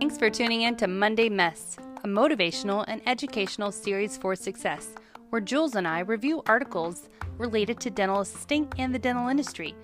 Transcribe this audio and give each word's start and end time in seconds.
Thanks 0.00 0.18
for 0.18 0.30
tuning 0.30 0.62
in 0.62 0.74
to 0.78 0.88
Monday 0.88 1.28
Mess, 1.28 1.76
a 2.02 2.08
motivational 2.08 2.84
and 2.88 3.00
educational 3.06 3.70
series 3.70 4.16
for 4.16 4.34
success, 4.34 4.96
where 5.30 5.40
Jules 5.40 5.76
and 5.76 5.86
I 5.86 6.00
review 6.00 6.42
articles 6.46 7.08
related 7.36 7.78
to 7.80 7.90
dental 7.90 8.22
assisting 8.22 8.66
and 8.78 8.92
the 8.92 8.98
dental 8.98 9.28
industry. 9.28 9.76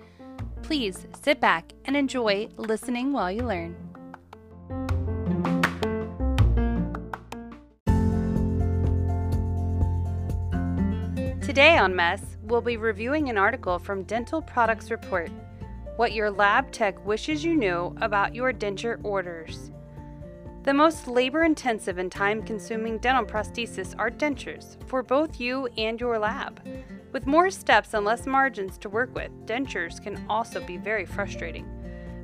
Please 0.61 1.07
sit 1.23 1.39
back 1.39 1.71
and 1.85 1.95
enjoy 1.95 2.49
listening 2.57 3.13
while 3.13 3.31
you 3.31 3.43
learn. 3.43 3.77
Today 11.41 11.77
on 11.77 11.95
Mess, 11.95 12.35
we'll 12.43 12.59
be 12.59 12.75
reviewing 12.75 13.29
an 13.29 13.37
article 13.37 13.79
from 13.79 14.03
Dental 14.03 14.41
Products 14.41 14.91
Report 14.91 15.31
What 15.97 16.11
Your 16.11 16.29
Lab 16.29 16.73
Tech 16.73 17.05
Wishes 17.05 17.45
You 17.45 17.55
Knew 17.55 17.95
About 18.01 18.35
Your 18.35 18.51
Denture 18.51 18.99
Orders. 19.01 19.71
The 20.63 20.73
most 20.73 21.07
labor 21.07 21.43
intensive 21.43 21.99
and 21.99 22.11
time 22.11 22.43
consuming 22.43 22.97
dental 22.97 23.23
prosthesis 23.23 23.95
are 23.97 24.11
dentures 24.11 24.75
for 24.87 25.01
both 25.01 25.39
you 25.39 25.67
and 25.77 25.97
your 25.97 26.19
lab. 26.19 26.59
With 27.13 27.25
more 27.25 27.49
steps 27.49 27.93
and 27.93 28.03
less 28.03 28.25
margins 28.25 28.77
to 28.79 28.89
work 28.89 29.15
with, 29.15 29.31
dentures 29.45 30.03
can 30.03 30.25
also 30.29 30.59
be 30.59 30.75
very 30.75 31.05
frustrating. 31.05 31.65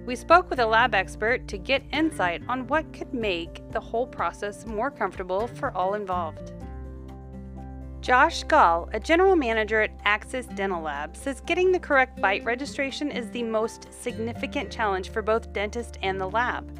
We 0.05 0.17
spoke 0.17 0.49
with 0.49 0.59
a 0.59 0.65
lab 0.65 0.93
expert 0.93 1.47
to 1.47 1.57
get 1.57 1.81
insight 1.93 2.41
on 2.49 2.67
what 2.67 2.91
could 2.91 3.13
make 3.13 3.61
the 3.71 3.79
whole 3.79 4.05
process 4.05 4.65
more 4.65 4.91
comfortable 4.91 5.47
for 5.47 5.71
all 5.77 5.93
involved. 5.93 6.51
Josh 8.01 8.41
Gall, 8.45 8.89
a 8.93 8.99
general 8.99 9.35
manager 9.35 9.81
at 9.81 9.91
Axis 10.05 10.47
Dental 10.47 10.81
Lab, 10.81 11.15
says 11.15 11.39
getting 11.41 11.71
the 11.71 11.79
correct 11.79 12.19
bite 12.19 12.43
registration 12.43 13.11
is 13.11 13.29
the 13.29 13.43
most 13.43 13.87
significant 13.93 14.71
challenge 14.71 15.11
for 15.11 15.21
both 15.21 15.53
dentist 15.53 15.99
and 16.01 16.19
the 16.19 16.27
lab. 16.27 16.79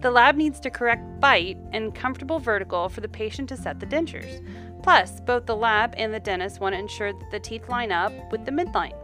The 0.00 0.10
lab 0.10 0.36
needs 0.36 0.58
to 0.60 0.70
correct 0.70 1.20
bite 1.20 1.58
and 1.72 1.94
comfortable 1.94 2.38
vertical 2.38 2.88
for 2.88 3.02
the 3.02 3.08
patient 3.08 3.50
to 3.50 3.56
set 3.58 3.80
the 3.80 3.86
dentures. 3.86 4.42
Plus, 4.82 5.20
both 5.20 5.44
the 5.44 5.54
lab 5.54 5.94
and 5.98 6.12
the 6.12 6.18
dentist 6.18 6.58
want 6.58 6.74
to 6.74 6.78
ensure 6.78 7.12
that 7.12 7.30
the 7.30 7.38
teeth 7.38 7.68
line 7.68 7.92
up 7.92 8.14
with 8.32 8.46
the 8.46 8.50
midline. 8.50 8.96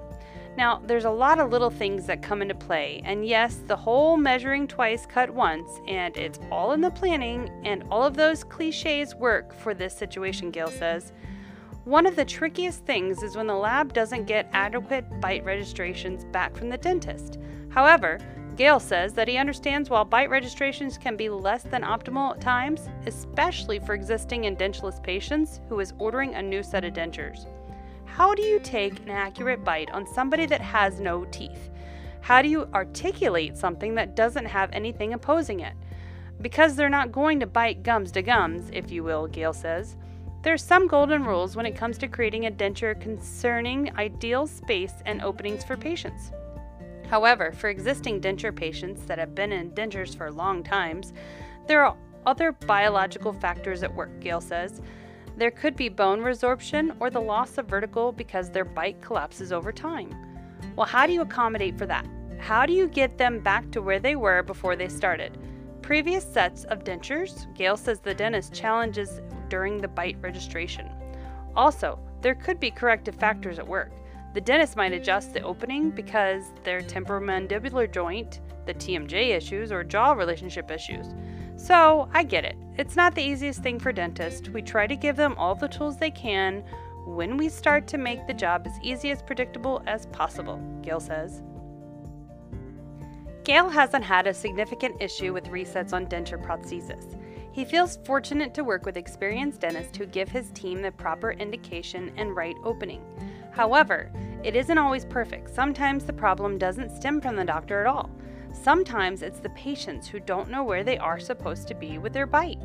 Now, 0.57 0.81
there's 0.87 1.05
a 1.05 1.11
lot 1.11 1.39
of 1.39 1.51
little 1.51 1.71
things 1.71 2.07
that 2.07 2.23
come 2.23 2.41
into 2.41 2.55
play, 2.55 3.03
and 3.05 3.27
yes, 3.27 3.63
the 3.67 3.77
whole 3.77 4.17
measuring 4.17 4.67
twice, 4.67 5.05
cut 5.05 5.29
once, 5.29 5.71
and 5.87 6.17
it's 6.17 6.41
all 6.51 6.73
in 6.73 6.81
the 6.81 6.91
planning, 6.91 7.51
and 7.65 7.85
all 7.91 8.05
of 8.05 8.17
those 8.17 8.43
cliches 8.43 9.15
work 9.15 9.55
for 9.55 9.75
this 9.75 9.95
situation, 9.95 10.51
Gail 10.51 10.71
says. 10.71 11.13
One 11.89 12.05
of 12.05 12.17
the 12.17 12.25
trickiest 12.27 12.85
things 12.85 13.23
is 13.23 13.35
when 13.35 13.47
the 13.47 13.55
lab 13.55 13.95
doesn't 13.95 14.27
get 14.27 14.51
adequate 14.53 15.07
bite 15.23 15.43
registrations 15.43 16.27
back 16.27 16.55
from 16.55 16.69
the 16.69 16.77
dentist. 16.77 17.39
However, 17.71 18.19
Gale 18.57 18.79
says 18.79 19.15
that 19.15 19.27
he 19.27 19.39
understands 19.39 19.89
while 19.89 20.05
bite 20.05 20.29
registrations 20.29 20.99
can 20.99 21.17
be 21.17 21.31
less 21.31 21.63
than 21.63 21.81
optimal 21.81 22.33
at 22.33 22.43
times, 22.43 22.91
especially 23.07 23.79
for 23.79 23.95
existing 23.95 24.43
edentulous 24.43 25.03
patients 25.03 25.63
who 25.71 25.81
is 25.81 25.95
ordering 25.99 26.35
a 26.35 26.43
new 26.43 26.63
set 26.63 26.85
of 26.85 26.93
dentures. 26.93 27.47
How 28.05 28.35
do 28.35 28.43
you 28.43 28.61
take 28.61 29.01
an 29.01 29.09
accurate 29.09 29.65
bite 29.65 29.91
on 29.91 30.07
somebody 30.07 30.45
that 30.45 30.61
has 30.61 31.01
no 31.01 31.25
teeth? 31.31 31.71
How 32.21 32.43
do 32.43 32.51
you 32.51 32.69
articulate 32.75 33.57
something 33.57 33.95
that 33.95 34.15
doesn't 34.15 34.45
have 34.45 34.69
anything 34.75 35.15
opposing 35.15 35.61
it? 35.61 35.73
Because 36.43 36.77
they're 36.77 36.91
not 36.91 37.13
going 37.13 37.41
to 37.41 37.47
bite 37.47 37.83
gums 37.83 38.13
to 38.13 38.21
gums, 38.21 38.69
if 38.75 38.91
you 38.91 39.03
will, 39.03 39.27
Gale 39.27 39.55
says. 39.55 39.97
There's 40.43 40.63
some 40.63 40.87
golden 40.87 41.25
rules 41.25 41.57
when 41.57 41.67
it 41.67 41.75
comes 41.75 41.99
to 41.99 42.09
creating 42.09 42.47
a 42.47 42.51
denture 42.51 43.01
concerning 43.01 43.97
ideal 43.99 44.47
space 44.47 44.95
and 45.05 45.21
openings 45.21 45.65
for 45.65 45.77
patients. 45.77 46.31
However, 47.11 47.53
for 47.53 47.71
existing 47.71 48.21
denture 48.21 48.55
patients 48.55 49.05
that 49.07 49.19
have 49.19 49.35
been 49.35 49.51
in 49.51 49.73
dentures 49.73 50.17
for 50.17 50.31
long 50.31 50.63
times, 50.63 51.13
there 51.67 51.85
are 51.85 51.97
other 52.25 52.53
biological 52.53 53.33
factors 53.33 53.83
at 53.83 53.95
work, 53.95 54.21
Gale 54.21 54.41
says. 54.41 54.81
There 55.37 55.51
could 55.51 55.75
be 55.75 55.89
bone 55.89 56.21
resorption 56.21 56.97
or 57.01 57.11
the 57.11 57.21
loss 57.21 57.59
of 57.59 57.67
vertical 57.67 58.13
because 58.13 58.51
their 58.51 58.65
bite 58.65 59.01
collapses 59.01 59.53
over 59.53 59.73
time. 59.73 60.15
Well, 60.77 60.87
how 60.87 61.07
do 61.07 61.13
you 61.13 61.23
accommodate 61.23 61.77
for 61.77 61.87
that? 61.87 62.07
How 62.39 62.65
do 62.65 62.73
you 62.73 62.87
get 62.87 63.19
them 63.19 63.41
back 63.41 63.71
to 63.73 63.83
where 63.83 63.99
they 63.99 64.15
were 64.15 64.43
before 64.43 64.77
they 64.77 64.89
started? 64.89 65.37
Previous 65.83 66.25
sets 66.25 66.65
of 66.65 66.85
dentures, 66.85 67.53
Gale 67.55 67.77
says 67.77 68.01
the 68.01 68.15
dentist 68.15 68.53
challenges 68.53 69.21
during 69.49 69.79
the 69.79 69.89
bite 69.89 70.17
registration. 70.21 70.91
Also, 71.57 71.99
there 72.21 72.35
could 72.35 72.61
be 72.61 72.71
corrective 72.71 73.15
factors 73.15 73.59
at 73.59 73.67
work. 73.67 73.93
The 74.35 74.41
dentist 74.41 74.77
might 74.77 74.93
adjust 74.93 75.33
the 75.33 75.43
opening 75.43 75.91
because 75.91 76.53
their 76.63 76.81
temporomandibular 76.81 77.93
joint, 77.93 78.41
the 78.67 78.75
TMJ 78.75 79.31
issues, 79.31 79.73
or 79.73 79.83
jaw 79.83 80.13
relationship 80.13 80.71
issues. 80.71 81.07
So, 81.57 82.09
I 82.13 82.23
get 82.23 82.45
it. 82.45 82.57
It's 82.77 82.95
not 82.95 83.15
the 83.15 83.23
easiest 83.23 83.63
thing 83.63 83.81
for 83.81 83.91
dentists. 83.91 84.49
We 84.49 84.63
try 84.63 84.87
to 84.87 84.95
give 84.95 85.17
them 85.17 85.35
all 85.37 85.55
the 85.55 85.67
tools 85.67 85.97
they 85.97 86.11
can 86.11 86.63
when 87.07 87.37
we 87.37 87.49
start 87.49 87.89
to 87.89 87.99
make 87.99 88.27
the 88.27 88.35
job 88.35 88.65
as 88.67 88.79
easy 88.83 89.11
as 89.11 89.23
predictable 89.23 89.83
as 89.87 90.07
possible, 90.07 90.61
Gail 90.83 91.01
says. 91.01 91.43
Gail 93.45 93.71
hasn't 93.71 94.05
had 94.05 94.27
a 94.27 94.35
significant 94.35 95.01
issue 95.01 95.33
with 95.33 95.47
resets 95.47 95.95
on 95.95 96.07
denture 96.07 96.41
prosthesis. 96.41 97.19
He 97.59 97.65
feels 97.65 97.99
fortunate 98.05 98.55
to 98.55 98.63
work 98.63 98.87
with 98.87 98.97
experienced 98.97 99.63
dentists 99.63 99.99
who 99.99 100.07
give 100.07 100.29
his 100.29 100.53
team 100.53 100.81
the 100.81 100.93
proper 100.93 101.33
indication 101.33 102.13
and 102.17 102.37
right 102.37 102.55
opening. 102.63 103.03
However, 103.51 104.13
it 104.45 104.55
isn't 104.55 104.79
always 104.79 105.05
perfect. 105.05 105.53
Sometimes 105.53 106.05
the 106.05 106.13
problem 106.13 106.57
doesn't 106.57 106.95
stem 106.95 107.21
from 107.21 107.35
the 107.35 107.45
doctor 107.45 107.81
at 107.81 107.89
all. 107.89 108.11
Sometimes 108.53 109.23
it's 109.23 109.41
the 109.41 109.51
patients 109.51 110.07
who 110.07 110.21
don't 110.21 110.51
know 110.51 110.63
where 110.63 110.85
they 110.85 110.99
are 110.99 111.19
supposed 111.19 111.67
to 111.67 111.75
be 111.75 111.99
with 111.99 112.13
their 112.13 112.29
bite. 112.29 112.61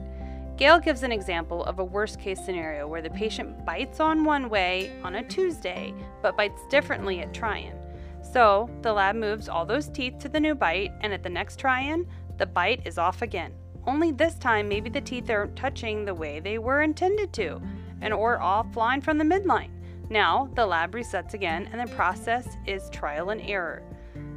Gail 0.58 0.78
gives 0.78 1.02
an 1.02 1.12
example 1.12 1.64
of 1.64 1.80
a 1.80 1.84
worst 1.84 2.20
case 2.20 2.46
scenario 2.46 2.88
where 2.88 3.02
the 3.02 3.10
patient 3.10 3.66
bites 3.66 4.00
on 4.00 4.24
one 4.24 4.48
way 4.48 4.92
on 5.04 5.16
a 5.16 5.28
Tuesday 5.28 5.92
but 6.22 6.38
bites 6.38 6.62
differently 6.70 7.22
at 7.22 7.34
try 7.34 7.58
in. 7.58 7.76
So 8.22 8.70
the 8.84 8.94
lab 8.94 9.16
moves 9.16 9.50
all 9.50 9.66
those 9.66 9.90
teeth 9.90 10.20
to 10.20 10.30
the 10.30 10.40
new 10.40 10.54
bite, 10.54 10.92
and 11.02 11.12
at 11.12 11.24
the 11.24 11.30
next 11.30 11.58
try 11.58 11.82
in, 11.82 12.08
the 12.38 12.46
bite 12.46 12.86
is 12.86 13.00
off 13.00 13.24
again. 13.24 13.54
Only 13.86 14.12
this 14.12 14.36
time, 14.36 14.70
maybe 14.70 14.90
the 14.90 15.02
teeth 15.02 15.30
aren't 15.30 15.56
touching 15.56 16.06
the 16.06 16.14
way 16.14 16.40
they 16.40 16.58
were 16.58 16.82
intended 16.82 17.34
to, 17.34 17.62
and 18.02 18.14
or 18.14 18.40
offline 18.40 19.04
from 19.04 19.18
the 19.18 19.24
midline. 19.24 19.72
Now, 20.10 20.50
the 20.56 20.66
lab 20.66 20.94
resets 20.94 21.34
again 21.34 21.70
and 21.72 21.82
the 21.82 21.96
process 21.96 22.48
is 22.66 22.90
trial 22.90 23.30
and 23.30 23.42
error. 23.42 23.82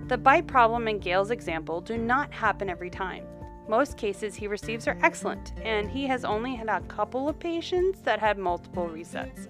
The 0.08 0.18
bite 0.18 0.46
problem 0.46 0.88
in 0.88 1.00
Gail's 1.00 1.30
example 1.30 1.80
do 1.80 1.98
not 1.98 2.32
happen 2.32 2.70
every 2.70 2.90
time. 2.90 3.24
Most 3.68 3.96
cases 3.96 4.36
he 4.36 4.46
receives 4.46 4.86
are 4.86 4.98
excellent, 5.02 5.52
and 5.62 5.90
he 5.90 6.06
has 6.06 6.24
only 6.24 6.54
had 6.54 6.68
a 6.68 6.80
couple 6.82 7.28
of 7.28 7.40
patients 7.40 8.00
that 8.02 8.20
had 8.20 8.38
multiple 8.38 8.88
resets. 8.88 9.48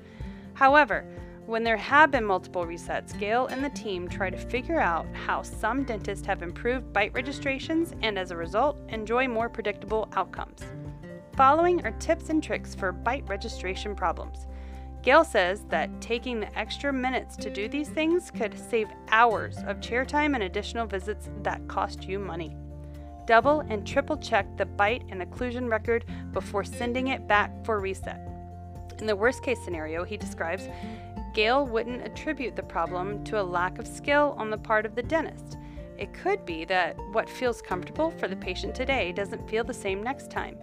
However, 0.54 1.04
when 1.46 1.62
there 1.62 1.76
have 1.76 2.10
been 2.10 2.24
multiple 2.24 2.66
resets, 2.66 3.16
Gail 3.18 3.46
and 3.46 3.64
the 3.64 3.70
team 3.70 4.08
try 4.08 4.30
to 4.30 4.36
figure 4.36 4.80
out 4.80 5.06
how 5.14 5.42
some 5.42 5.84
dentists 5.84 6.26
have 6.26 6.42
improved 6.42 6.92
bite 6.92 7.12
registrations 7.14 7.94
and, 8.02 8.18
as 8.18 8.32
a 8.32 8.36
result, 8.36 8.76
enjoy 8.88 9.28
more 9.28 9.48
predictable 9.48 10.08
outcomes. 10.16 10.62
Following 11.36 11.84
are 11.86 11.92
tips 11.92 12.30
and 12.30 12.42
tricks 12.42 12.74
for 12.74 12.90
bite 12.90 13.28
registration 13.28 13.94
problems. 13.94 14.46
Gail 15.02 15.22
says 15.22 15.64
that 15.68 16.00
taking 16.00 16.40
the 16.40 16.58
extra 16.58 16.92
minutes 16.92 17.36
to 17.36 17.48
do 17.48 17.68
these 17.68 17.90
things 17.90 18.32
could 18.32 18.58
save 18.58 18.88
hours 19.10 19.58
of 19.66 19.80
chair 19.80 20.04
time 20.04 20.34
and 20.34 20.42
additional 20.42 20.86
visits 20.86 21.28
that 21.44 21.68
cost 21.68 22.08
you 22.08 22.18
money. 22.18 22.56
Double 23.24 23.60
and 23.68 23.86
triple 23.86 24.16
check 24.16 24.46
the 24.56 24.66
bite 24.66 25.04
and 25.10 25.22
occlusion 25.22 25.70
record 25.70 26.04
before 26.32 26.64
sending 26.64 27.08
it 27.08 27.28
back 27.28 27.52
for 27.64 27.78
reset. 27.78 28.20
In 28.98 29.06
the 29.06 29.14
worst 29.14 29.42
case 29.42 29.62
scenario, 29.62 30.04
he 30.04 30.16
describes, 30.16 30.68
Gail 31.36 31.66
wouldn't 31.66 32.02
attribute 32.02 32.56
the 32.56 32.62
problem 32.62 33.22
to 33.24 33.38
a 33.38 33.44
lack 33.44 33.78
of 33.78 33.86
skill 33.86 34.34
on 34.38 34.48
the 34.48 34.56
part 34.56 34.86
of 34.86 34.94
the 34.94 35.02
dentist. 35.02 35.58
It 35.98 36.14
could 36.14 36.46
be 36.46 36.64
that 36.64 36.96
what 37.12 37.28
feels 37.28 37.60
comfortable 37.60 38.10
for 38.12 38.26
the 38.26 38.36
patient 38.36 38.74
today 38.74 39.12
doesn't 39.12 39.46
feel 39.46 39.62
the 39.62 39.74
same 39.74 40.02
next 40.02 40.30
time. 40.30 40.56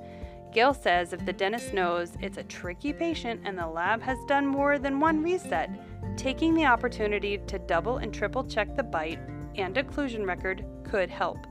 Gail 0.52 0.74
says 0.74 1.14
if 1.14 1.24
the 1.28 1.32
dentist 1.32 1.76
knows 1.76 2.14
it's 2.22 2.40
a 2.40 2.44
tricky 2.44 2.92
patient 2.92 3.42
and 3.46 3.56
the 3.56 3.68
lab 3.68 4.02
has 4.02 4.18
done 4.28 4.48
more 4.48 4.80
than 4.80 5.00
one 5.00 5.22
reset, 5.22 5.70
taking 6.18 6.56
the 6.56 6.66
opportunity 6.66 7.38
to 7.38 7.60
double 7.60 7.98
and 7.98 8.12
triple 8.12 8.44
check 8.44 8.76
the 8.76 8.82
bite 8.82 9.20
and 9.54 9.76
occlusion 9.76 10.26
record 10.26 10.66
could 10.84 11.12
help. 11.12 11.46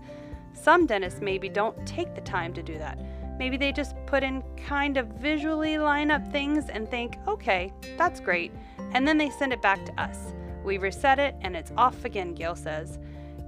Some 0.52 0.84
dentists 0.84 1.20
maybe 1.20 1.48
don't 1.48 1.86
take 1.86 2.16
the 2.16 2.22
time 2.22 2.52
to 2.54 2.62
do 2.62 2.76
that. 2.78 2.98
Maybe 3.38 3.56
they 3.56 3.72
just 3.72 3.94
put 4.06 4.22
in 4.22 4.42
kind 4.56 4.96
of 4.96 5.06
visually 5.08 5.78
line 5.78 6.10
up 6.10 6.26
things 6.30 6.68
and 6.68 6.88
think, 6.88 7.16
okay, 7.26 7.72
that's 7.96 8.20
great, 8.20 8.52
and 8.92 9.06
then 9.06 9.18
they 9.18 9.30
send 9.30 9.52
it 9.52 9.62
back 9.62 9.84
to 9.86 10.00
us. 10.00 10.34
We 10.64 10.78
reset 10.78 11.18
it 11.18 11.34
and 11.40 11.56
it's 11.56 11.72
off 11.76 12.04
again, 12.04 12.34
Gail 12.34 12.54
says. 12.54 12.98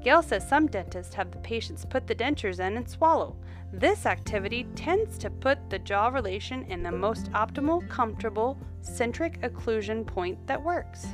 Gail 0.03 0.23
says 0.23 0.47
some 0.49 0.67
dentists 0.67 1.15
have 1.15 1.31
the 1.31 1.39
patients 1.39 1.85
put 1.85 2.07
the 2.07 2.15
dentures 2.15 2.61
in 2.61 2.77
and 2.77 2.89
swallow. 2.89 3.37
This 3.73 4.07
activity 4.07 4.67
tends 4.77 5.17
to 5.19 5.31
put 5.31 5.71
the 5.71 5.79
jaw 5.79 6.09
relation 6.09 6.65
in 6.65 6.83
the 6.83 6.93
most 6.93 7.31
optimal, 7.33 7.89
comfortable, 7.89 8.59
centric 8.83 9.41
occlusion 9.41 10.07
point 10.07 10.47
that 10.47 10.63
works. 10.63 11.07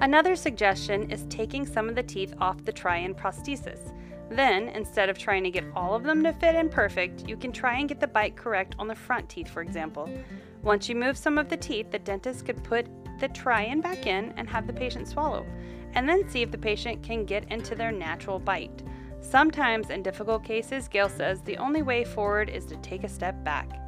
Another 0.00 0.36
suggestion 0.36 1.10
is 1.10 1.24
taking 1.30 1.64
some 1.64 1.88
of 1.88 1.94
the 1.94 2.02
teeth 2.02 2.34
off 2.40 2.64
the 2.64 2.72
try-in 2.72 3.14
prosthesis. 3.14 3.92
Then, 4.28 4.68
instead 4.70 5.08
of 5.08 5.18
trying 5.18 5.44
to 5.44 5.50
get 5.50 5.64
all 5.74 5.94
of 5.94 6.02
them 6.02 6.24
to 6.24 6.32
fit 6.32 6.56
in 6.56 6.68
perfect, 6.68 7.28
you 7.28 7.36
can 7.36 7.52
try 7.52 7.78
and 7.78 7.88
get 7.88 8.00
the 8.00 8.08
bite 8.08 8.36
correct 8.36 8.74
on 8.78 8.88
the 8.88 8.94
front 8.94 9.28
teeth, 9.28 9.48
for 9.48 9.62
example. 9.62 10.10
Once 10.62 10.88
you 10.88 10.96
move 10.96 11.16
some 11.16 11.38
of 11.38 11.48
the 11.48 11.56
teeth, 11.56 11.90
the 11.92 11.98
dentist 11.98 12.44
could 12.44 12.62
put 12.64 12.86
the 13.20 13.28
try-in 13.28 13.80
back 13.80 14.06
in 14.06 14.32
and 14.36 14.48
have 14.48 14.66
the 14.66 14.72
patient 14.72 15.06
swallow, 15.06 15.46
and 15.94 16.08
then 16.08 16.28
see 16.28 16.42
if 16.42 16.50
the 16.50 16.58
patient 16.58 17.02
can 17.02 17.24
get 17.24 17.50
into 17.52 17.74
their 17.74 17.92
natural 17.92 18.40
bite. 18.40 18.82
Sometimes, 19.20 19.90
in 19.90 20.02
difficult 20.02 20.44
cases, 20.44 20.88
Gail 20.88 21.08
says 21.08 21.40
the 21.40 21.56
only 21.58 21.82
way 21.82 22.04
forward 22.04 22.50
is 22.50 22.66
to 22.66 22.76
take 22.76 23.04
a 23.04 23.08
step 23.08 23.42
back. 23.44 23.80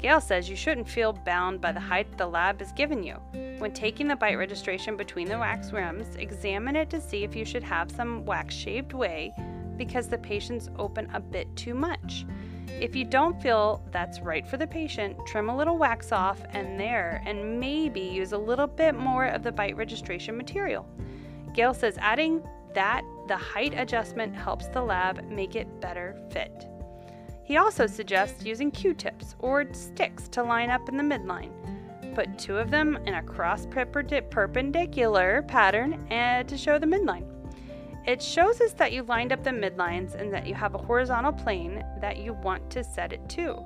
Gail 0.00 0.20
says 0.20 0.48
you 0.48 0.54
shouldn't 0.54 0.88
feel 0.88 1.12
bound 1.12 1.60
by 1.60 1.72
the 1.72 1.80
height 1.80 2.16
the 2.18 2.26
lab 2.26 2.60
has 2.60 2.72
given 2.72 3.02
you. 3.02 3.14
When 3.58 3.72
taking 3.72 4.06
the 4.06 4.14
bite 4.14 4.38
registration 4.38 4.96
between 4.96 5.28
the 5.28 5.38
wax 5.38 5.72
rims, 5.72 6.14
examine 6.16 6.76
it 6.76 6.90
to 6.90 7.00
see 7.00 7.24
if 7.24 7.34
you 7.34 7.44
should 7.44 7.64
have 7.64 7.90
some 7.90 8.24
wax 8.24 8.54
shaved 8.54 8.92
away 8.92 9.34
because 9.78 10.08
the 10.08 10.18
patients 10.18 10.68
open 10.78 11.08
a 11.14 11.20
bit 11.20 11.54
too 11.56 11.72
much. 11.72 12.26
If 12.80 12.94
you 12.94 13.04
don't 13.04 13.40
feel 13.40 13.82
that's 13.90 14.20
right 14.20 14.46
for 14.46 14.56
the 14.56 14.66
patient, 14.66 15.16
trim 15.26 15.48
a 15.48 15.56
little 15.56 15.78
wax 15.78 16.12
off 16.12 16.40
and 16.50 16.78
there, 16.78 17.22
and 17.24 17.58
maybe 17.58 18.00
use 18.00 18.32
a 18.32 18.38
little 18.38 18.66
bit 18.66 18.94
more 18.94 19.26
of 19.26 19.42
the 19.42 19.50
bite 19.50 19.76
registration 19.76 20.36
material. 20.36 20.86
Gail 21.54 21.72
says 21.72 21.96
adding 21.98 22.42
that 22.74 23.02
the 23.26 23.36
height 23.36 23.74
adjustment 23.76 24.34
helps 24.34 24.68
the 24.68 24.82
lab 24.82 25.24
make 25.28 25.56
it 25.56 25.80
better 25.80 26.16
fit. 26.30 26.66
He 27.44 27.56
also 27.56 27.86
suggests 27.86 28.44
using 28.44 28.70
Q-tips 28.70 29.34
or 29.38 29.64
sticks 29.72 30.28
to 30.28 30.42
line 30.42 30.70
up 30.70 30.88
in 30.88 30.96
the 30.96 31.02
midline. 31.02 31.50
Put 32.14 32.38
two 32.38 32.58
of 32.58 32.70
them 32.70 32.98
in 33.06 33.14
a 33.14 33.22
cross 33.22 33.66
perpendicular 33.66 35.42
pattern 35.48 36.06
and 36.10 36.48
to 36.48 36.58
show 36.58 36.78
the 36.78 36.86
midline. 36.86 37.37
It 38.08 38.22
shows 38.22 38.62
us 38.62 38.72
that 38.72 38.92
you 38.92 39.02
lined 39.02 39.34
up 39.34 39.44
the 39.44 39.50
midlines 39.50 40.14
and 40.14 40.32
that 40.32 40.46
you 40.46 40.54
have 40.54 40.74
a 40.74 40.78
horizontal 40.78 41.30
plane 41.30 41.84
that 42.00 42.16
you 42.16 42.32
want 42.32 42.70
to 42.70 42.82
set 42.82 43.12
it 43.12 43.28
to. 43.28 43.62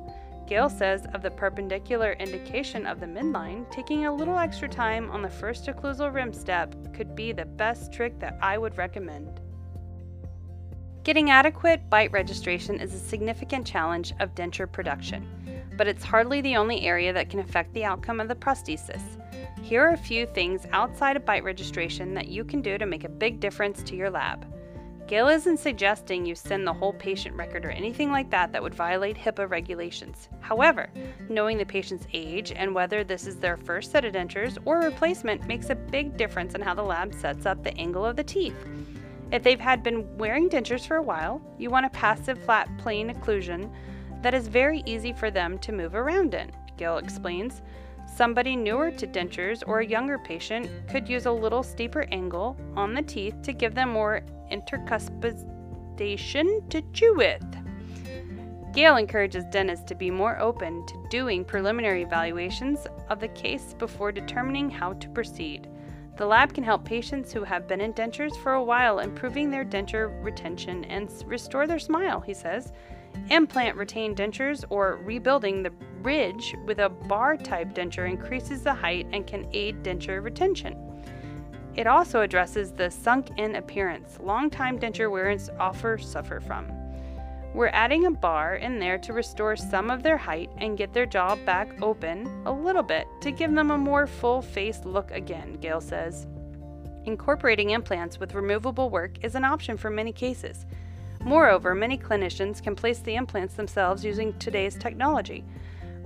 Gail 0.49 0.69
says 0.69 1.07
of 1.15 1.23
the 1.23 1.31
perpendicular 1.31 2.15
indication 2.15 2.85
of 2.85 2.99
the 2.99 3.07
midline, 3.07 3.71
taking 3.71 4.05
a 4.05 4.13
little 4.13 4.37
extra 4.37 4.69
time 4.69 5.13
on 5.13 5.23
the 5.23 5.31
first 5.31 5.67
occlusal 5.67 6.13
rim 6.13 6.33
step 6.33 6.75
could 6.93 7.15
be 7.15 7.31
the 7.31 7.45
best 7.45 7.93
trick 7.93 8.19
that 8.19 8.37
I 8.43 8.59
would 8.59 8.77
recommend. 8.77 9.41
Getting 11.05 11.31
adequate 11.31 11.89
bite 11.89 12.11
registration 12.11 12.81
is 12.81 12.93
a 12.95 12.99
significant 12.99 13.65
challenge 13.65 14.13
of 14.19 14.35
denture 14.35 14.71
production, 14.71 15.25
but 15.77 15.87
it's 15.87 16.03
hardly 16.03 16.41
the 16.41 16.57
only 16.57 16.81
area 16.81 17.13
that 17.13 17.31
can 17.31 17.39
affect 17.39 17.73
the 17.75 17.85
outcome 17.85 18.19
of 18.19 18.27
the 18.27 18.35
prosthesis. 18.35 19.22
Here 19.63 19.87
are 19.87 19.93
a 19.93 19.97
few 19.97 20.27
things 20.27 20.67
outside 20.73 21.17
of 21.17 21.25
bite 21.25 21.45
registration 21.45 22.15
that 22.15 22.27
you 22.27 22.45
can 22.45 22.63
do 22.63 22.77
to 22.77 22.85
make 22.85 23.05
a 23.05 23.09
big 23.09 23.39
difference 23.39 23.81
to 23.85 23.95
your 23.95 24.11
lab. 24.11 24.45
Gail 25.07 25.29
isn't 25.29 25.61
suggesting 25.61 26.27
you 26.27 26.35
send 26.35 26.67
the 26.67 26.73
whole 26.73 26.95
patient 26.95 27.37
record 27.37 27.65
or 27.65 27.71
anything 27.71 28.11
like 28.11 28.29
that 28.31 28.51
that 28.51 28.63
would 28.63 28.75
violate 28.75 29.17
HIPAA 29.17 29.49
regulations. 29.49 30.29
However, 30.41 30.91
knowing 31.29 31.59
the 31.59 31.65
patient's 31.65 32.09
age 32.13 32.51
and 32.51 32.75
whether 32.75 33.05
this 33.05 33.29
is 33.29 33.39
their 33.39 33.57
first 33.57 33.93
set 33.93 34.05
of 34.05 34.15
dentures 34.15 34.59
or 34.65 34.81
replacement 34.81 35.47
makes 35.47 35.71
a 35.71 35.77
big 35.77 36.17
difference 36.17 36.55
in 36.55 36.61
how 36.61 36.75
the 36.75 36.83
lab 36.83 37.15
sets 37.15 37.47
up 37.47 37.63
the 37.63 37.77
angle 37.79 38.05
of 38.05 38.17
the 38.17 38.25
teeth. 38.25 38.57
If 39.31 39.45
they've 39.45 39.61
had 39.61 39.85
been 39.85 40.19
wearing 40.19 40.51
dentures 40.51 40.87
for 40.87 40.97
a 40.97 41.03
while, 41.03 41.41
you 41.57 41.71
want 41.71 41.87
a 41.87 41.91
passive 41.91 42.43
flat 42.43 42.69
plane 42.79 43.15
occlusion 43.15 43.73
that 44.23 44.35
is 44.35 44.49
very 44.49 44.83
easy 44.87 45.13
for 45.13 45.31
them 45.31 45.57
to 45.61 45.73
move 45.73 45.95
around 45.95 46.35
in, 46.35 46.51
Gail 46.77 46.99
explains. 46.99 47.63
Somebody 48.23 48.55
newer 48.55 48.93
to 48.93 49.07
dentures 49.09 49.65
or 49.67 49.81
a 49.81 49.85
younger 49.85 50.17
patient 50.17 50.71
could 50.89 51.09
use 51.09 51.27
a 51.27 51.33
little 51.33 51.65
steeper 51.65 52.07
angle 52.13 52.57
on 52.77 52.95
the 52.95 53.03
teeth 53.03 53.35
to 53.43 53.53
give 53.53 53.75
them 53.75 53.89
more 53.89 54.23
intercuspidation 54.49 56.71
to 56.71 56.83
chew 56.93 57.15
with. 57.17 57.43
Gail 58.73 58.97
encourages 58.97 59.45
dentists 59.47 59.85
to 59.87 59.97
be 59.97 60.09
more 60.09 60.39
open 60.39 60.87
to 60.87 61.05
doing 61.11 61.45
preliminary 61.45 62.05
evaluations 62.05 62.87
of 63.11 63.19
the 63.19 63.27
case 63.27 63.75
before 63.77 64.13
determining 64.13 64.71
how 64.71 64.93
to 64.93 65.09
proceed. 65.09 65.69
The 66.17 66.27
lab 66.27 66.53
can 66.53 66.63
help 66.63 66.85
patients 66.85 67.33
who 67.33 67.43
have 67.45 67.67
been 67.67 67.81
in 67.81 67.95
dentures 67.95 68.37
for 68.43 68.53
a 68.53 68.63
while 68.63 68.99
improving 68.99 69.51
their 69.51 69.65
denture 69.65 70.23
retention 70.23 70.85
and 70.85 71.11
restore 71.27 71.67
their 71.67 71.79
smile, 71.79 72.21
he 72.21 72.35
says. 72.35 72.73
Implant 73.31 73.77
retained 73.77 74.17
dentures 74.17 74.65
or 74.69 75.01
rebuilding 75.05 75.63
the 75.63 75.73
ridge 76.03 76.55
with 76.67 76.81
a 76.81 76.89
bar 76.89 77.37
type 77.37 77.75
denture 77.75 78.09
increases 78.09 78.63
the 78.63 78.75
height 78.75 79.07
and 79.13 79.27
can 79.27 79.47
aid 79.53 79.83
denture 79.83 80.23
retention. 80.23 80.77
It 81.75 81.87
also 81.87 82.21
addresses 82.21 82.73
the 82.73 82.91
sunk 82.91 83.39
in 83.39 83.57
appearance 83.57 84.19
long-time 84.21 84.79
denture 84.79 85.11
wearers 85.11 85.49
often 85.59 85.99
suffer 85.99 86.41
from. 86.41 86.82
We're 87.55 87.69
adding 87.69 88.07
a 88.07 88.11
bar 88.11 88.57
in 88.57 88.79
there 88.79 88.97
to 88.99 89.13
restore 89.13 89.57
some 89.57 89.91
of 89.91 90.03
their 90.03 90.17
height 90.17 90.51
and 90.57 90.79
get 90.79 90.95
their 90.95 91.05
jaw 91.05 91.37
back 91.37 91.83
open 91.83 92.27
a 92.47 92.53
little 92.53 92.83
bit 92.83 93.07
to 93.21 93.31
give 93.31 93.55
them 93.55 93.71
a 93.71 93.77
more 93.77 94.07
full 94.07 94.41
face 94.41 94.81
look 94.85 95.11
again, 95.11 95.59
Gail 95.61 95.83
says. 95.83 96.27
Incorporating 97.05 97.71
implants 97.71 98.19
with 98.19 98.35
removable 98.35 98.89
work 98.89 99.23
is 99.23 99.35
an 99.35 99.45
option 99.45 99.77
for 99.77 99.91
many 99.91 100.13
cases. 100.13 100.65
Moreover, 101.21 101.75
many 101.75 101.99
clinicians 101.99 102.63
can 102.63 102.75
place 102.75 103.01
the 103.01 103.17
implants 103.17 103.55
themselves 103.55 104.03
using 104.03 104.33
today's 104.39 104.77
technology, 104.77 105.45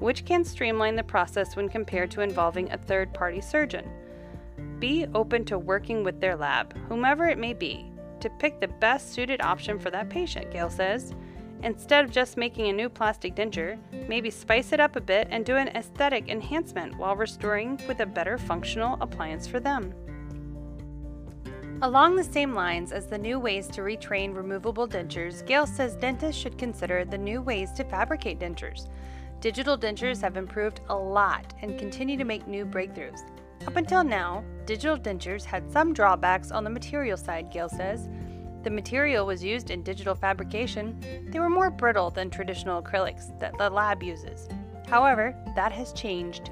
which 0.00 0.24
can 0.24 0.44
streamline 0.44 0.96
the 0.96 1.04
process 1.04 1.54
when 1.54 1.68
compared 1.68 2.10
to 2.10 2.22
involving 2.22 2.72
a 2.72 2.78
third 2.78 3.14
party 3.14 3.40
surgeon. 3.40 3.88
Be 4.80 5.06
open 5.14 5.44
to 5.44 5.58
working 5.58 6.02
with 6.02 6.20
their 6.20 6.34
lab, 6.34 6.76
whomever 6.88 7.28
it 7.28 7.38
may 7.38 7.54
be, 7.54 7.86
to 8.18 8.30
pick 8.30 8.60
the 8.60 8.68
best 8.68 9.12
suited 9.12 9.40
option 9.42 9.78
for 9.78 9.90
that 9.90 10.08
patient, 10.08 10.50
Gail 10.50 10.70
says. 10.70 11.14
Instead 11.62 12.04
of 12.04 12.10
just 12.10 12.36
making 12.36 12.68
a 12.68 12.72
new 12.72 12.88
plastic 12.88 13.34
denture, 13.34 13.78
maybe 14.08 14.30
spice 14.30 14.72
it 14.72 14.80
up 14.80 14.96
a 14.96 15.00
bit 15.00 15.26
and 15.30 15.44
do 15.44 15.56
an 15.56 15.68
aesthetic 15.68 16.28
enhancement 16.28 16.96
while 16.96 17.16
restoring 17.16 17.80
with 17.88 18.00
a 18.00 18.06
better 18.06 18.38
functional 18.38 18.98
appliance 19.00 19.46
for 19.46 19.58
them. 19.58 19.92
Along 21.82 22.16
the 22.16 22.24
same 22.24 22.54
lines 22.54 22.90
as 22.90 23.06
the 23.06 23.18
new 23.18 23.38
ways 23.38 23.68
to 23.68 23.82
retrain 23.82 24.34
removable 24.34 24.88
dentures, 24.88 25.44
Gail 25.44 25.66
says 25.66 25.94
dentists 25.94 26.40
should 26.40 26.56
consider 26.56 27.04
the 27.04 27.18
new 27.18 27.42
ways 27.42 27.70
to 27.72 27.84
fabricate 27.84 28.38
dentures. 28.38 28.88
Digital 29.40 29.76
dentures 29.76 30.22
have 30.22 30.38
improved 30.38 30.80
a 30.88 30.96
lot 30.96 31.52
and 31.60 31.78
continue 31.78 32.16
to 32.16 32.24
make 32.24 32.46
new 32.46 32.64
breakthroughs. 32.64 33.20
Up 33.66 33.76
until 33.76 34.02
now, 34.02 34.42
digital 34.64 34.96
dentures 34.96 35.44
had 35.44 35.70
some 35.70 35.92
drawbacks 35.92 36.50
on 36.50 36.64
the 36.64 36.70
material 36.70 37.16
side, 37.18 37.52
Gail 37.52 37.68
says. 37.68 38.08
The 38.66 38.70
material 38.72 39.24
was 39.24 39.44
used 39.44 39.70
in 39.70 39.84
digital 39.84 40.16
fabrication, 40.16 40.98
they 41.30 41.38
were 41.38 41.48
more 41.48 41.70
brittle 41.70 42.10
than 42.10 42.30
traditional 42.30 42.82
acrylics 42.82 43.38
that 43.38 43.56
the 43.58 43.70
lab 43.70 44.02
uses. 44.02 44.48
However, 44.88 45.36
that 45.54 45.70
has 45.70 45.92
changed. 45.92 46.50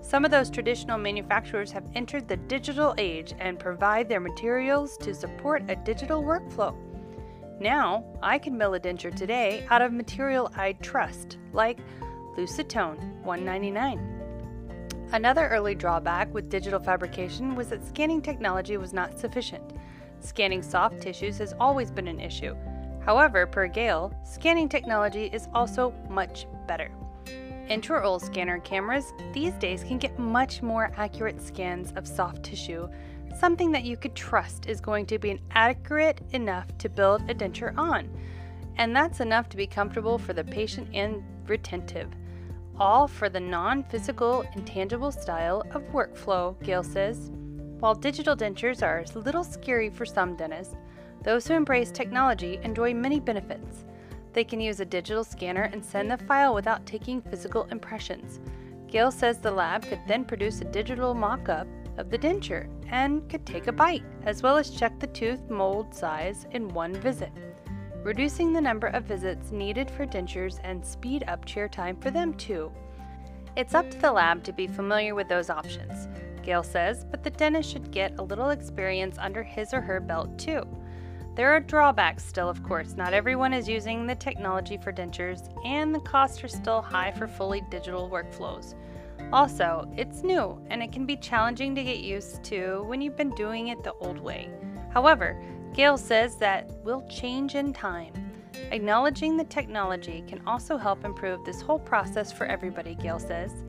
Some 0.00 0.24
of 0.24 0.30
those 0.30 0.48
traditional 0.48 0.96
manufacturers 0.96 1.72
have 1.72 1.90
entered 1.96 2.28
the 2.28 2.36
digital 2.36 2.94
age 2.98 3.34
and 3.40 3.58
provide 3.58 4.08
their 4.08 4.20
materials 4.20 4.96
to 4.98 5.12
support 5.12 5.64
a 5.68 5.74
digital 5.74 6.22
workflow. 6.22 6.72
Now, 7.58 8.04
I 8.22 8.38
can 8.38 8.56
mill 8.56 8.74
a 8.74 8.78
denture 8.78 9.12
today 9.12 9.66
out 9.68 9.82
of 9.82 9.92
material 9.92 10.52
I 10.54 10.74
trust, 10.74 11.38
like 11.52 11.80
Lucitone 12.36 13.24
199. 13.24 15.08
Another 15.10 15.48
early 15.48 15.74
drawback 15.74 16.32
with 16.32 16.48
digital 16.48 16.78
fabrication 16.78 17.56
was 17.56 17.70
that 17.70 17.84
scanning 17.84 18.22
technology 18.22 18.76
was 18.76 18.92
not 18.92 19.18
sufficient. 19.18 19.72
Scanning 20.20 20.62
soft 20.62 21.00
tissues 21.00 21.38
has 21.38 21.54
always 21.60 21.90
been 21.90 22.08
an 22.08 22.20
issue. 22.20 22.54
However, 23.04 23.46
per 23.46 23.68
Gale, 23.68 24.12
scanning 24.24 24.68
technology 24.68 25.30
is 25.32 25.48
also 25.54 25.94
much 26.08 26.46
better. 26.66 26.90
Intraoral 27.68 28.20
scanner 28.20 28.58
cameras 28.60 29.12
these 29.32 29.52
days 29.54 29.82
can 29.82 29.98
get 29.98 30.18
much 30.18 30.62
more 30.62 30.92
accurate 30.96 31.40
scans 31.40 31.92
of 31.96 32.06
soft 32.06 32.42
tissue, 32.42 32.88
something 33.38 33.72
that 33.72 33.84
you 33.84 33.96
could 33.96 34.14
trust 34.14 34.66
is 34.66 34.80
going 34.80 35.06
to 35.06 35.18
be 35.18 35.40
accurate 35.52 36.20
enough 36.32 36.66
to 36.78 36.88
build 36.88 37.28
a 37.30 37.34
denture 37.34 37.76
on. 37.76 38.08
And 38.76 38.94
that's 38.94 39.20
enough 39.20 39.48
to 39.50 39.56
be 39.56 39.66
comfortable 39.66 40.18
for 40.18 40.32
the 40.32 40.44
patient 40.44 40.88
and 40.92 41.22
retentive. 41.46 42.10
All 42.78 43.08
for 43.08 43.28
the 43.28 43.40
non 43.40 43.84
physical, 43.84 44.44
intangible 44.54 45.10
style 45.10 45.62
of 45.72 45.82
workflow, 45.92 46.60
Gale 46.62 46.82
says. 46.82 47.30
While 47.80 47.94
digital 47.94 48.34
dentures 48.34 48.82
are 48.82 49.04
a 49.14 49.18
little 49.18 49.44
scary 49.44 49.90
for 49.90 50.06
some 50.06 50.34
dentists, 50.34 50.74
those 51.22 51.46
who 51.46 51.54
embrace 51.54 51.90
technology 51.90 52.58
enjoy 52.62 52.94
many 52.94 53.20
benefits. 53.20 53.84
They 54.32 54.44
can 54.44 54.60
use 54.60 54.80
a 54.80 54.84
digital 54.84 55.24
scanner 55.24 55.64
and 55.64 55.84
send 55.84 56.10
the 56.10 56.16
file 56.16 56.54
without 56.54 56.86
taking 56.86 57.20
physical 57.20 57.64
impressions. 57.64 58.40
Gail 58.86 59.10
says 59.10 59.38
the 59.38 59.50
lab 59.50 59.82
could 59.82 60.00
then 60.06 60.24
produce 60.24 60.60
a 60.60 60.64
digital 60.64 61.12
mock 61.12 61.48
up 61.48 61.66
of 61.98 62.10
the 62.10 62.18
denture 62.18 62.68
and 62.90 63.28
could 63.28 63.44
take 63.44 63.66
a 63.66 63.72
bite, 63.72 64.04
as 64.24 64.42
well 64.42 64.56
as 64.56 64.70
check 64.70 64.98
the 64.98 65.06
tooth 65.08 65.50
mold 65.50 65.94
size 65.94 66.46
in 66.52 66.68
one 66.68 66.94
visit, 66.94 67.32
reducing 68.02 68.52
the 68.52 68.60
number 68.60 68.86
of 68.88 69.04
visits 69.04 69.50
needed 69.50 69.90
for 69.90 70.06
dentures 70.06 70.60
and 70.64 70.84
speed 70.84 71.24
up 71.28 71.44
chair 71.44 71.68
time 71.68 71.96
for 71.96 72.10
them 72.10 72.32
too. 72.34 72.70
It's 73.56 73.74
up 73.74 73.90
to 73.90 73.98
the 73.98 74.12
lab 74.12 74.44
to 74.44 74.52
be 74.52 74.66
familiar 74.66 75.14
with 75.14 75.28
those 75.28 75.50
options. 75.50 76.08
Gail 76.46 76.62
says, 76.62 77.04
but 77.04 77.24
the 77.24 77.30
dentist 77.30 77.72
should 77.72 77.90
get 77.90 78.20
a 78.20 78.22
little 78.22 78.50
experience 78.50 79.18
under 79.18 79.42
his 79.42 79.74
or 79.74 79.80
her 79.80 79.98
belt 79.98 80.38
too. 80.38 80.62
There 81.34 81.50
are 81.50 81.58
drawbacks 81.58 82.24
still, 82.24 82.48
of 82.48 82.62
course. 82.62 82.94
Not 82.96 83.12
everyone 83.12 83.52
is 83.52 83.68
using 83.68 84.06
the 84.06 84.14
technology 84.14 84.76
for 84.76 84.92
dentures, 84.92 85.50
and 85.66 85.92
the 85.92 86.00
costs 86.00 86.44
are 86.44 86.48
still 86.48 86.80
high 86.80 87.10
for 87.10 87.26
fully 87.26 87.62
digital 87.68 88.08
workflows. 88.08 88.74
Also, 89.32 89.90
it's 89.96 90.22
new 90.22 90.64
and 90.70 90.84
it 90.84 90.92
can 90.92 91.04
be 91.04 91.16
challenging 91.16 91.74
to 91.74 91.82
get 91.82 91.98
used 91.98 92.44
to 92.44 92.84
when 92.86 93.00
you've 93.00 93.16
been 93.16 93.34
doing 93.34 93.68
it 93.68 93.82
the 93.82 93.94
old 93.94 94.20
way. 94.20 94.48
However, 94.94 95.42
Gail 95.74 95.98
says 95.98 96.36
that 96.36 96.70
will 96.84 97.06
change 97.08 97.56
in 97.56 97.72
time. 97.72 98.12
Acknowledging 98.70 99.36
the 99.36 99.44
technology 99.44 100.22
can 100.28 100.40
also 100.46 100.76
help 100.76 101.04
improve 101.04 101.44
this 101.44 101.60
whole 101.60 101.80
process 101.80 102.32
for 102.32 102.46
everybody, 102.46 102.94
Gail 102.94 103.18
says. 103.18 103.64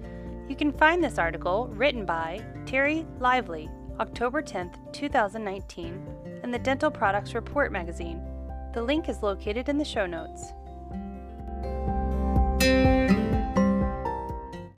You 0.47 0.55
can 0.55 0.71
find 0.71 1.03
this 1.03 1.17
article 1.17 1.67
written 1.73 2.05
by 2.05 2.41
Terry 2.65 3.05
Lively, 3.19 3.69
October 3.99 4.41
10, 4.41 4.71
2019, 4.93 6.07
in 6.41 6.51
the 6.51 6.57
Dental 6.57 6.89
Products 6.89 7.35
Report 7.35 7.69
magazine. 7.69 8.21
The 8.73 8.81
link 8.81 9.09
is 9.09 9.21
located 9.21 9.67
in 9.67 9.77
the 9.77 9.83
show 9.83 10.05
notes. 10.05 10.53